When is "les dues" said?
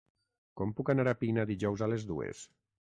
1.95-2.47